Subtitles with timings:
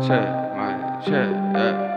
[0.00, 1.96] check, my check, yeah.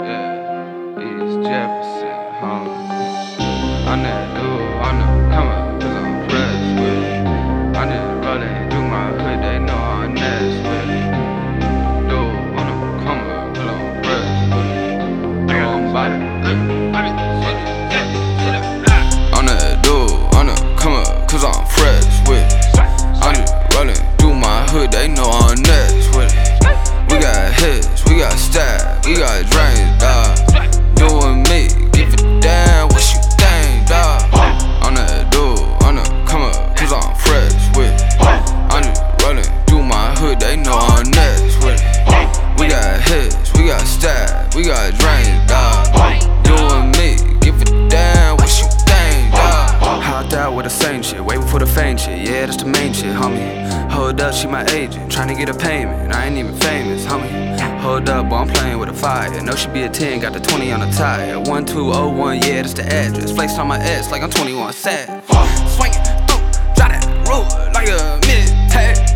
[0.00, 0.94] Yeah,
[1.42, 2.68] Jefferson, home.
[3.86, 4.39] I'm that
[25.54, 27.10] know next with it.
[27.10, 30.38] We got hits, we got stab, we got drains, dog.
[30.94, 34.22] Doing me, give it down, what you think, dog?
[34.82, 38.20] I'm that dude, I'm the comer, cause I'm fresh with it.
[38.70, 42.60] I'm just rolling through my hood, they know I'm next with it.
[42.60, 45.90] We got hits, we got stab, we got drains, dog.
[46.44, 50.02] Doing me, give it down, what you think, dog?
[50.02, 52.92] Hopped out with the same shit, waiting for the fame shit, yeah, that's the main
[52.92, 53.59] shit, homie.
[54.10, 57.30] Hold up, she my agent, trying to get a payment, I ain't even famous, homie.
[57.78, 59.30] Hold up, boy, I'm playing with a fire.
[59.40, 61.38] Know she be a 10, got the 20 on the tire.
[61.38, 63.30] 1201, yeah, that's the address.
[63.30, 65.22] Flakes on my ass like I'm 21 sad.
[65.76, 66.40] Swing it through,
[66.74, 69.09] drop that road like a mid tag.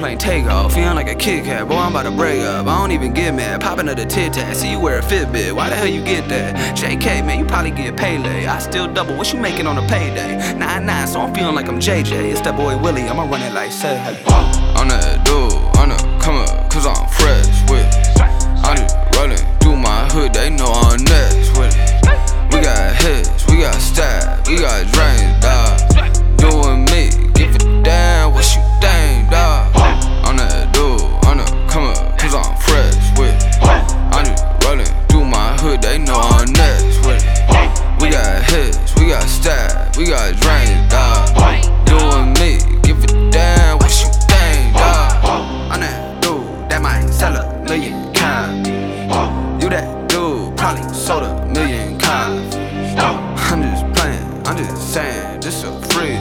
[0.00, 1.68] Airplane takeoff, feeling like a Kit Kat.
[1.68, 2.66] Boy, I'm about to break up.
[2.66, 3.60] I don't even get mad.
[3.60, 5.52] Popping the tit tat, see you wear a Fitbit.
[5.52, 6.74] Why the hell you get that?
[6.74, 8.46] JK, man, you probably get paid late.
[8.46, 9.14] I still double.
[9.14, 10.54] What you making on a payday?
[10.54, 12.30] Nine nine, so I'm feeling like I'm JJ.
[12.32, 13.02] It's that boy Willie.
[13.02, 13.98] I'ma run it like say.
[13.98, 17.49] I'm that dude, I'm the comer, cause I'm fresh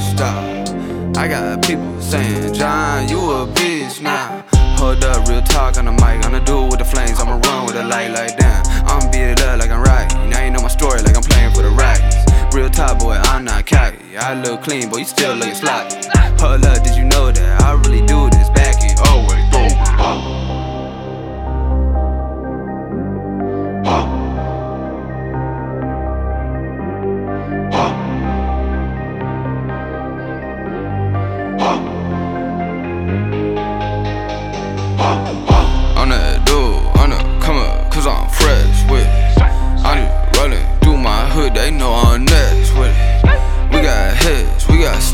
[0.10, 1.18] freestyle.
[1.18, 4.44] I got people saying, John, you a bitch now.
[4.78, 6.26] Hold up, real talk on the mic.
[6.26, 8.66] I'm the dude with the flames, I'ma run with the light like damn.
[8.88, 10.08] I'm beat it up like I'm right.
[10.30, 12.56] Now you know my story like I'm playing for the Rockets.
[12.56, 14.18] Real top boy, I'm not cocky.
[14.18, 15.96] I look clean, but you still looking sloppy.
[16.40, 20.00] Hold up, did you know that I really do this back in oh always I'm
[20.00, 20.59] oh, oh.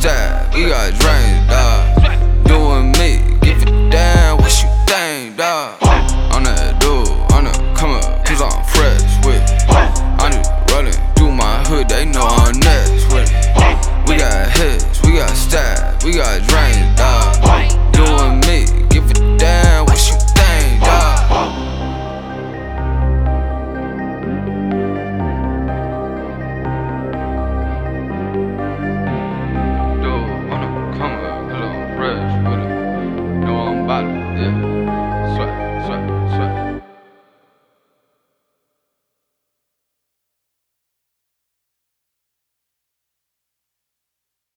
[0.06, 0.94] Stab, we got